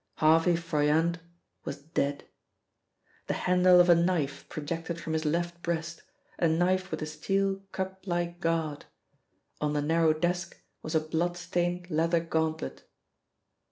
Harvey 0.15 0.55
Froyant 0.55 1.19
was 1.63 1.77
dead. 1.77 2.23
The 3.27 3.35
handle 3.45 3.79
of 3.79 3.87
a 3.87 3.93
knife 3.93 4.49
projected 4.49 4.99
from 4.99 5.13
his 5.13 5.25
left 5.25 5.61
breast, 5.61 6.01
a 6.39 6.47
knife 6.47 6.89
with 6.89 7.03
a 7.03 7.05
steel 7.05 7.57
cup 7.71 8.07
like 8.07 8.39
guard. 8.39 8.85
On 9.59 9.73
the 9.73 9.81
narrow 9.83 10.13
desk 10.13 10.59
was 10.81 10.95
a 10.95 10.99
blood 11.01 11.37
stained 11.37 11.91
leather 11.91 12.19
gauntlet. 12.19 12.83